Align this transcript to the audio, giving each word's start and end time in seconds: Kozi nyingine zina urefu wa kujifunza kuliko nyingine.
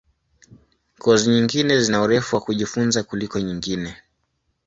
Kozi 1.03 1.29
nyingine 1.31 1.81
zina 1.81 2.01
urefu 2.01 2.35
wa 2.35 2.41
kujifunza 2.41 3.03
kuliko 3.03 3.39
nyingine. 3.39 3.97